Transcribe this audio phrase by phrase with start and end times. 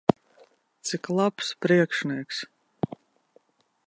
[0.89, 2.39] Cik labs priekšnieks!